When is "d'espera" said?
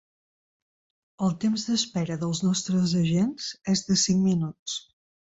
1.67-2.17